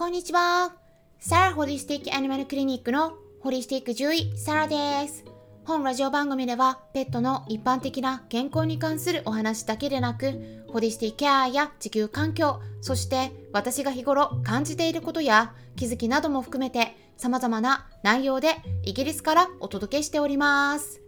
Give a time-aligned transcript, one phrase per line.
[0.00, 0.72] こんにちは。
[1.18, 5.26] サラホリスティックアニマルクリニックのホリスティック獣医サラです。
[5.66, 21.02] 本ラジオ番組ではペットの一般的な健康に関するお話だけでなく、ホリスティックケアや地球環境、そして私が日頃感じていることや気づきなども含めて様々な内容でイギリスからお届けしております。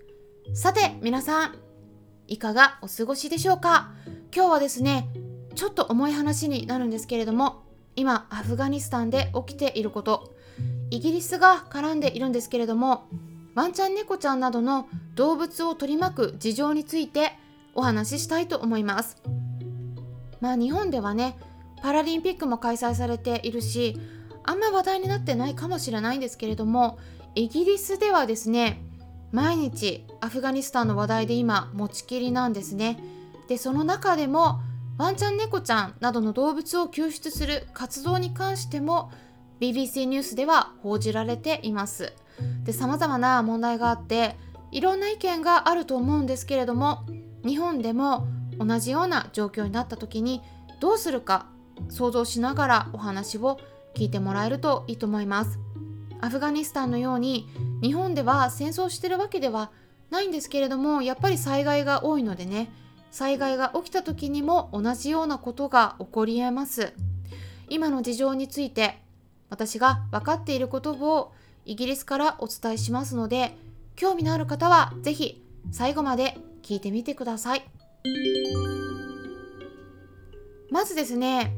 [0.52, 1.56] さて皆さん、
[2.26, 3.94] いかがお過ごしでしょうか？
[4.36, 5.08] 今日はですね、
[5.54, 7.62] ちょっと重い話になるんですけれども、
[7.96, 10.34] 今アフガニスタンで起きていること。
[10.90, 13.08] イギリスが絡んでいるんですけれども
[13.54, 17.32] ワンちゃん猫ちゃんなどの動物を取り巻く事情について
[17.74, 19.16] お話ししたいと思います。
[20.42, 21.38] まあ日本ではね
[21.80, 23.98] パラリンピックも開催されているし
[24.44, 26.98] あんま話題になってないかもしれないんですけれども
[27.34, 28.82] イギリスではですね
[29.30, 33.02] 毎日アフガニスタンの話題で今持ちきりなんですね。
[33.48, 34.60] でその中でも
[35.02, 39.10] ワンちゃん猫ちゃんなどの動物を救出する活動に関しても
[39.58, 42.12] BBC ニュースでは報じられています。
[42.62, 44.36] で様々な問題があって
[44.70, 47.00] いろんな意見があると思うんですけれども
[47.44, 48.28] 日本でも
[48.60, 50.40] 同じような状況になった時に
[50.78, 51.46] どうするか
[51.88, 53.58] 想像しながらお話を
[53.96, 55.58] 聞いてもらえるといいと思います。
[56.20, 57.48] アフガニスタンのように
[57.82, 59.72] 日本では戦争してるわけでは
[60.10, 62.70] ないんですけれどもやっぱり災害が多いのでね
[63.12, 66.94] 災害が起きた時にも同じようなことが起こりえます。
[67.68, 68.98] 今の事情について
[69.50, 71.32] 私が分かっていることを
[71.64, 73.56] イギリスからお伝えしますので
[73.96, 77.62] 興味のある方は是非最後まで聞いてみてください。
[80.70, 81.54] まずですね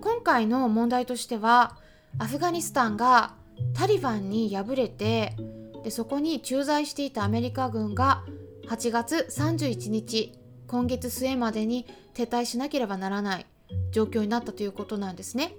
[0.00, 1.76] 今回の問題としては
[2.18, 3.34] アフガニスタンが
[3.74, 5.34] タリバンに敗れて
[5.82, 8.22] でそこに駐在していたアメリカ軍が
[8.68, 13.46] 8月31日今月末までに撤退しなければならない
[13.92, 15.54] 状況になったということなんですね。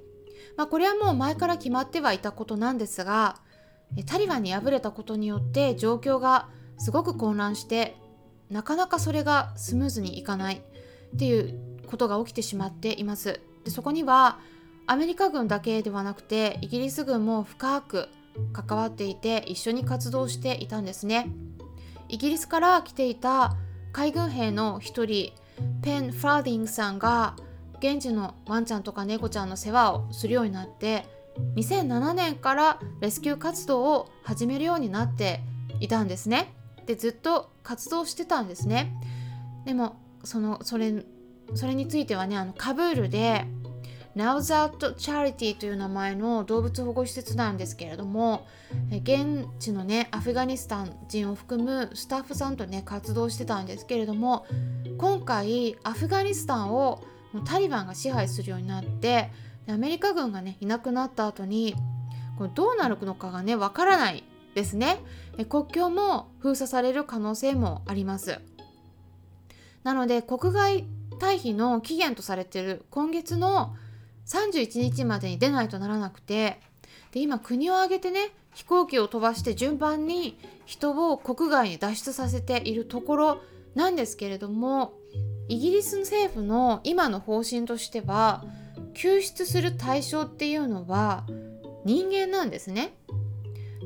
[0.57, 3.37] まあ、これはもう前から決まってはいたことなんですが
[4.05, 7.95] タリバンに敗れたことによって状況がすごく混乱して
[8.49, 10.61] なかなかそれがスムーズにいかない
[11.13, 13.41] っていうことが起きてしまっています。
[13.63, 14.39] でそこには
[14.87, 18.07] アメリカ軍だけではなくてイギリス軍も深く
[18.53, 21.29] 関わっていて一緒に活動していたんですね。
[22.07, 23.55] イギリスから来ていた
[23.95, 25.31] 海軍兵の一人
[25.81, 27.37] ペン・ファーディングさんが
[27.79, 31.05] 現地のワンちゃんとか猫ちゃんの世話をするようになって
[31.55, 35.39] 2007年からレスキュー活動を始めるようになって
[35.79, 36.53] いたんですね。
[36.85, 38.93] でずっと活動してたんですね。
[39.63, 39.95] でも
[40.25, 41.05] そのそれ
[41.53, 43.45] それについてはねあのカブールで
[44.15, 48.47] Nowzat Charity という名前の動物保護施設なんですけれども
[48.89, 54.45] 現地のねアフガニスタン人を含むスタッフさんとね活動してたんですけれども
[54.97, 57.03] 今回アフガニスタンを
[57.45, 59.29] タリバンが支配するようになって
[59.67, 61.75] アメリカ軍がねいなくなった後に
[62.37, 64.99] これどうなるのかがねわからないですね。
[65.49, 68.39] 国境も封鎖される可能性もあります。
[69.83, 70.85] なので国外
[71.19, 73.75] 退避の期限とされている今月の
[74.27, 76.59] 31日までに出ないとならなくて
[77.11, 83.41] で今国を挙げてね飛行機を飛ばして順番に人を国外に脱出させているところ
[83.75, 84.93] なんですけれども
[85.47, 88.43] イギリス政府の今の方針としては
[88.93, 91.25] 救出する対象っていうのは
[91.83, 92.93] 人間なんですね。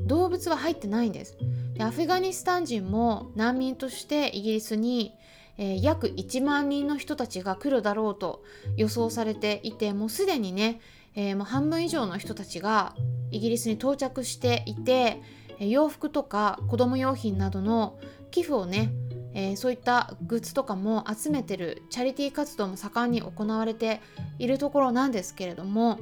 [0.05, 1.37] 動物は入ってないんです。
[1.73, 5.13] でアフガニスタン人も難民としてイギリスに
[5.59, 8.43] えー、約1万人の人たちが来るだろうと
[8.77, 10.79] 予想されていてもうすでにね、
[11.15, 12.95] えー、もう半分以上の人たちが
[13.29, 15.21] イギリスに到着していて
[15.59, 17.99] 洋服とか子供用品などの
[18.31, 18.93] 寄付をね、
[19.33, 23.99] えー、そういったグッズとかも集めてるチャリティー活動も盛んに行われて
[24.39, 25.99] いるところなんですけれども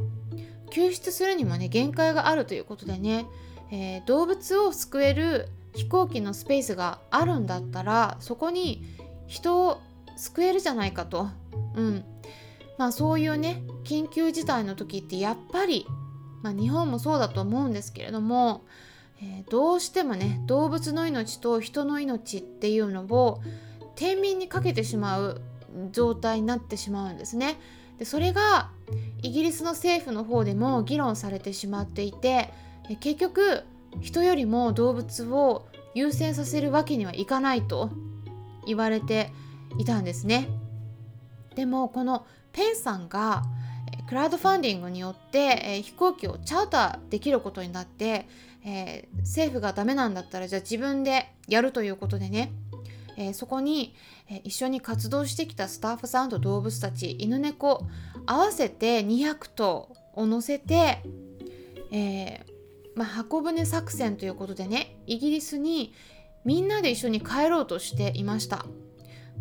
[0.70, 3.26] 救出するにもね限界があるということでね、
[3.72, 8.84] え、動物を救える飛行機のスペースがあるんだったらそこに
[9.28, 9.82] 人を
[10.16, 11.30] 救えるじゃないかと。
[11.76, 12.06] うん。
[12.78, 15.86] まあそういうね、緊急事態の時ってやっぱり、
[16.42, 18.66] まあ日本もそうだと思うんですけれども、
[19.22, 23.42] えー、どうしてもね、動物の命と人の命っていうのを
[23.96, 25.42] 天秤にかけてしまう
[25.92, 27.58] 状態になってしまうんですね。
[27.98, 28.70] でそれが
[29.22, 32.54] イギリスの政府の方でも議論されてしまっていて
[33.00, 33.64] 結局
[34.02, 37.90] 人よりも動物を優先させるわけにはいかないと
[38.68, 39.32] 言われて
[39.80, 40.48] いたんですね。
[41.56, 43.44] でもこのペンさんが
[44.08, 48.28] クラウドファンディングによって、えー、飛行機をチャーターできることになって、
[48.66, 52.52] えー、政府がダメなんだったらじゃあ自分でやるということでね、
[53.18, 53.96] えー、そこに、
[54.30, 57.86] え一緒に活動してきたスタッフさんと動物たち犬猫
[58.26, 61.02] 合わせて200頭を乗せて、
[61.92, 62.46] え、
[62.96, 65.94] まあ、箱舟作戦ということでねイギリスに
[66.46, 68.66] みんなで一緒に帰ろうとしていました。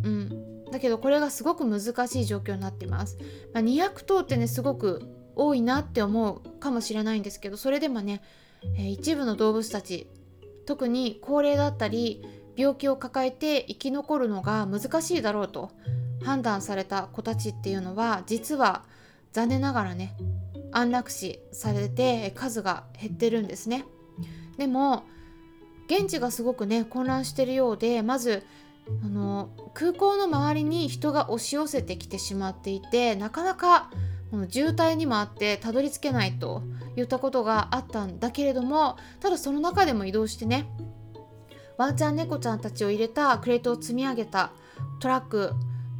[0.03, 3.19] うん、だけどこれがすごく難しい状況になっています。
[3.55, 5.03] まあ、200頭ってねすごく
[5.35, 8.23] 多いなって思うかもしれないんですけどそれでもね、
[8.77, 10.09] えー、一部の動物たち
[10.65, 12.25] 特に高齢だったり
[12.57, 15.71] 病気を抱えて生き残るのが難しいだろうと
[16.25, 18.85] 判断された子たちっていうのは実は
[19.33, 20.17] 残念ながらね
[20.73, 23.85] 安楽死されて数が減ってるんですね。
[24.57, 25.05] でも
[25.87, 28.45] 現地がすごくね混乱してるようでまず
[29.03, 33.91] あの空港の周りに人が押し寄せてきてしまっていてなかなか
[34.31, 36.63] この渋滞にもあってたどり着けないと
[36.97, 40.69] いったことがあったんだけれどもただその中でも移動してね
[41.77, 44.53] ワンちゃん猫ちゃんたちを入れたクレートを積み上げた
[45.01, 45.53] トラック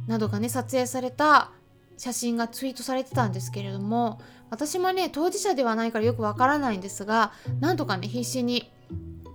[0.07, 1.51] などがね撮影された
[1.97, 8.71] 写真がツイートされてたんですけれども私もね当事者ではないからよくわからないんですがなんとかね必死に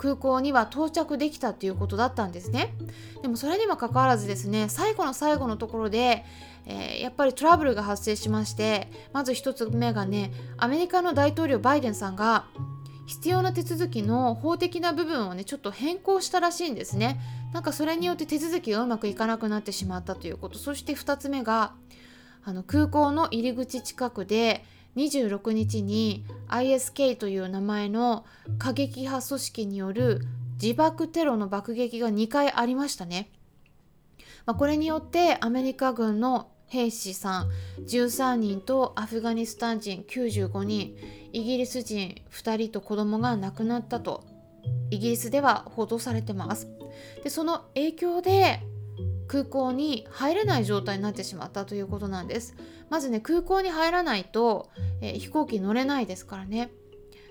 [0.02, 2.74] 空港には到着できたっていうことだったんですね。
[3.22, 6.24] でもそれにもかかわらずですね最後の最後のところで、
[6.66, 12.46] えー、やっぱりトラブルが発生しましてまず1つ目がねアメリカの大統領バイデンさんが
[13.06, 17.20] 必要な手続きの法的な部分をねちょっと変更したらしいんですね。
[17.52, 20.58] なんかそれによって手続きがうまくいかなくなってしまったということ。
[20.58, 21.74] そして2つ目が
[22.44, 24.64] あの空港の入り口近くで
[24.96, 28.24] 26日に ISK という名前の
[28.58, 30.20] 過激派組織による
[30.60, 33.30] 自爆テロの爆撃が2回ありましたね。
[34.44, 37.50] まあ、これによってアメリカ軍の兵士さん
[37.86, 40.96] 13人とアフガニスタン人95人
[41.32, 44.24] イギリス人2人と子供が亡くなったと
[44.90, 46.68] イギリスでは報道されてます。
[47.22, 48.60] でその影響で
[49.32, 52.54] 空港に入れない状態になってしまったということなんです。
[52.90, 54.68] まずね空港に入らないと、
[55.00, 56.70] えー、飛行機乗れないですからね。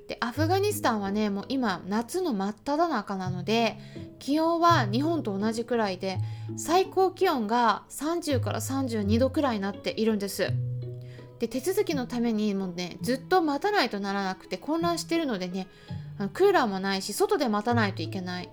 [0.08, 3.78] でアフガニスタンはねもう今夏の真っ只中なので
[4.18, 6.18] 気温は日本と同じくらいで
[6.58, 10.52] 最高気温が30から32度くらいになっているんです。
[11.38, 15.68] で手続きのためにもうねずっと待たないとならなくて混乱してるのでね
[16.34, 18.50] クーラーもないし外で待たないといけない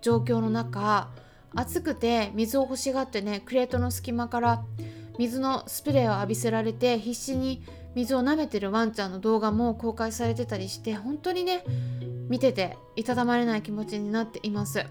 [0.00, 1.10] 状況の中
[1.56, 4.64] 暑くて水を欲しがってねクレートの隙間から
[5.18, 7.64] 水のスプレーを浴びせられて必死に
[7.94, 11.64] 水を舐めてるワンちゃんの動画も公開されてたりして本当にね
[12.28, 14.84] 見てていたたまれない気持ちになっています。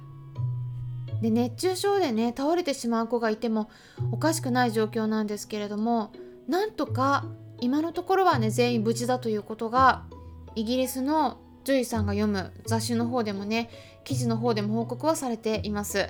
[1.22, 3.70] で熱中症でね倒れてしまう子がいても
[4.12, 6.12] おかしくない状況なんですけれども
[6.48, 7.26] なんとか
[7.62, 10.04] 今のところはね全員無事だということが
[10.56, 13.70] イギリスの獣医さんが読む雑誌の方でもね
[14.04, 16.10] 記事の方でも報告はされています。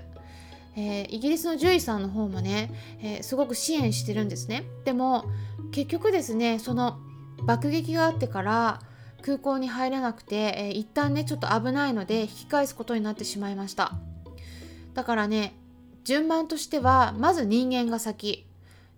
[0.76, 4.66] えー、イギリスの獣医さんの方もね、えー、すごく支援してるんですね。
[4.84, 5.26] でも
[5.72, 7.00] 結局ですねその
[7.44, 8.82] 爆撃があってから
[9.22, 13.94] 空港に入れなくて、えー、一旦ねちょっと危ないので引き返すことになってしまいました。
[14.94, 15.56] だからね
[16.04, 18.46] 順番としてはまず人間が先。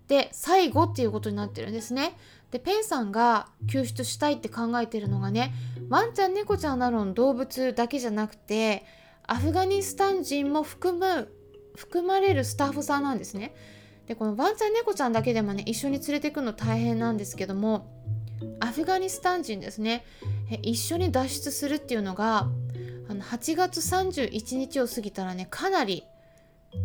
[0.08, 2.18] で最後っていうことになってるんですね。
[2.52, 5.54] でペンさんが救出したいって考えてるのがね
[5.90, 8.86] ワンちゃん猫ちゃんなどの動物だけじゃなくて
[9.26, 11.30] アフガニスタン人も含む
[11.78, 13.56] 含まれるスタッフさんなんですね。
[14.08, 17.94] でこのワンちゃん猫ちゃんだけでもね一緒に連れてくの大変なんですけども
[18.60, 20.06] アフガニスタン人ですね
[20.62, 22.48] 一緒に脱出するっていうのが
[23.10, 26.04] あの8月31日を過ぎたらねかなり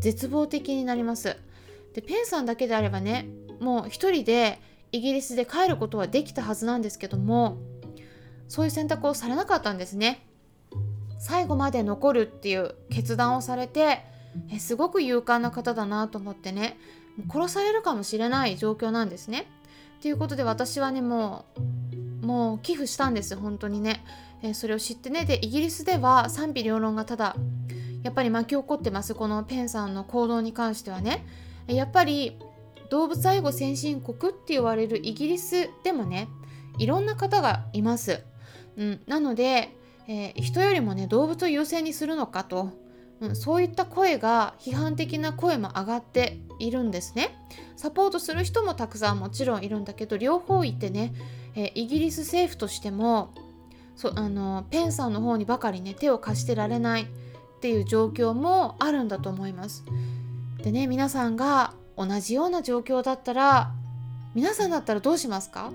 [0.01, 1.37] 絶望的になります。
[1.95, 3.29] でペンさんだけであればね
[3.61, 7.59] もう一人でイギリスで帰ることはできたはずなんですけども
[8.49, 10.27] そういう選択をされなかったんですね。
[11.19, 14.12] 最後まで残るっていう決断をされて
[14.51, 16.79] えすごく勇敢な方だなと思ってね。
[17.31, 19.47] 殺されるかもしれない状況なんですね。
[20.01, 21.45] ということで私はねも
[22.23, 24.05] うもう寄付したんです本当にね、
[24.43, 25.25] えそれを知ってね。
[25.25, 27.37] でイギリスでは賛否両論がただ
[28.03, 31.27] やっぱり巻き起こってますこのペンさんの行動に関してはね。
[31.67, 32.39] やっぱり
[32.91, 36.29] 動物愛護先進国って言われるイギリスでもね
[36.79, 38.23] いろんな方がいます、
[38.77, 39.75] うん、なので、
[40.09, 42.71] えー、人よりもね動物を優先にするのかと。
[43.23, 47.39] うん、そういった声が批判的な声も上がっているんですね。
[47.77, 51.15] サポートする人もたくさんもちろんいるんだけど両方いてね、
[51.55, 53.33] えイギリス政府としても
[53.95, 57.07] そあのペンさんの方にばかりね手を貸してられないっ
[57.61, 59.85] ていう状況もあるんだと思います。
[60.63, 63.73] でね皆さんが同じような状況だったら
[64.35, 65.73] 皆さんだったらどうしますか？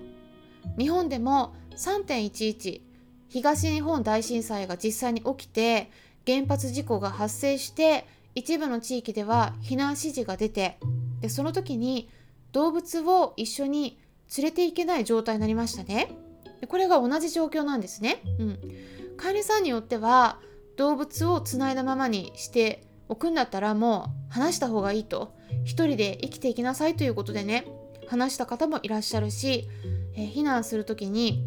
[0.77, 2.81] 日本でも3.11
[3.29, 5.91] 東日本大震災が実際に起きて
[6.27, 8.05] 原発事故が発生して
[8.35, 10.77] 一部の地域では避難指示が出て
[11.21, 12.09] でその時に
[12.51, 13.97] 動物を一緒に
[14.37, 16.11] 連れていけない状態になりましたね。
[16.67, 18.21] これが同じ状況なんですね。
[18.39, 18.59] うん、
[19.15, 20.39] 飼いさんによっては
[20.75, 27.65] 動物をつないだままにしておくんだったらもう話した方がいいと一人で生きていきなさいということでね
[28.07, 29.69] 話した方もいらっしゃるし、
[30.15, 31.43] えー、避難する時に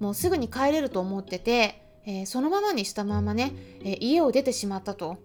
[0.00, 5.18] もうすぐに帰れると思ってて、えー、そのままにしたままね、えー、家を出てしまったと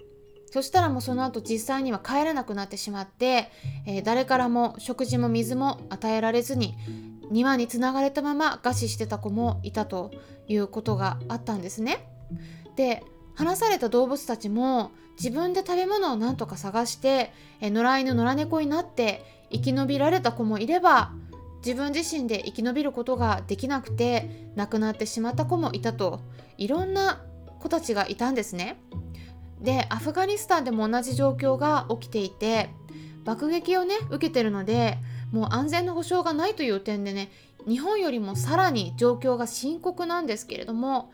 [0.51, 3.51] そしたらもうその後実際には帰れなくなってしまって、
[3.85, 6.75] え誰からも食事も水も与えられずに
[7.29, 10.11] 庭につながれたまま餓死してた子もいたと
[10.47, 12.09] いうことがあったんですね。
[12.75, 13.03] で
[13.35, 17.31] 話された動物たちも自分で食べ物を何とか探して
[17.61, 21.11] え野良犬野良猫になって生き延びられた子もいれば
[21.65, 26.21] 自分自身で生き延びることができなくて亡くなってしまった子もいたと
[26.57, 27.21] いろんな
[27.59, 28.81] 子たちがいたんですね。
[29.61, 32.69] でアフガニスタンでも同じ状況が起きていて
[33.25, 34.97] 爆撃をね受けてるので
[35.31, 37.29] もう安全の保障がないという点でね
[37.67, 41.11] 日本よりもさらに状況が深刻なんですけれども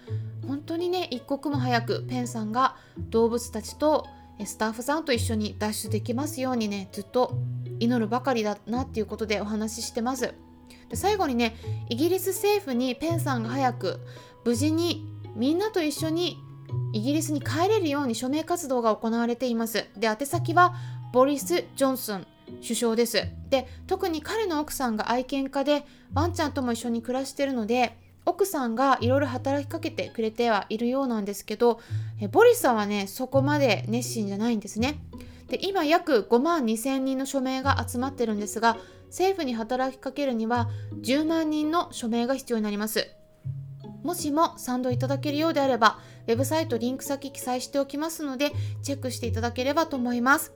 [0.48, 2.76] 本当にね一刻も早くペンさんが
[3.10, 4.06] 動物たちと
[4.46, 7.36] スタッフさんと一緒に脱出できますようにねずっと
[7.80, 10.34] 祈るばかりだなっていうことでお話ししてます。
[10.90, 11.56] で最後にね
[11.90, 14.00] イギリス政府にペンさんが早く
[14.44, 15.06] 無事に
[15.36, 16.38] みんなと一緒に
[16.94, 19.86] イギリスに帰れるように署名活動が行われています。
[19.98, 20.76] で宛先は
[21.14, 22.28] ボリス・ジョンソン
[22.62, 23.24] 首相です。
[23.50, 31.80] で特に彼の奥さんが愛犬家でワンちゃんとも一緒に暮らしてるので奥さんがいろいろ働きかけてくれてはいるようなんですけど
[32.32, 35.00] ボリスさんはねそこまで熱心じゃないんですね。
[35.48, 40.70] で今約5万2000人の署名が集まってるんですが政府に働きかけるには
[41.02, 43.08] 10万人の署名が必要になります。
[44.04, 45.98] もしも賛同いただけるようであれば
[46.28, 48.52] ウェブサイトリンク先記載しておきますので
[48.84, 50.54] チェックしていただければと思います、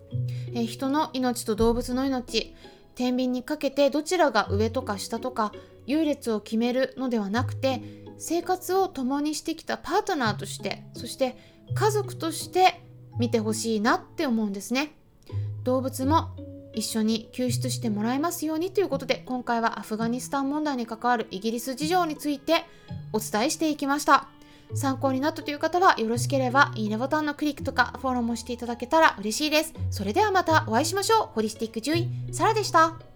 [0.53, 2.55] え人の命と動物の命
[2.93, 5.51] 天秤にかけてどちらが上とか下とか
[5.87, 7.81] 優劣を決めるのではなくて
[8.19, 11.35] 生活を共にしてきたパートナーとしてそして
[11.73, 12.83] 家族として
[13.19, 14.95] 見てほしいなって思うんですね。
[15.63, 16.29] 動物も
[16.73, 22.63] 一緒に救出してもらえますようにということで今回はアフガニスタン問題に関わるイギリス事情について
[23.11, 24.29] お伝えしていきました。
[24.75, 29.73] 参考になったという方はよろしければいいねボタンのクリックとかフォローもしていただけたら嬉しいです。
[29.89, 31.29] それではまたお会いしましょう。
[31.33, 33.08] ホリスティック獣医サラでした。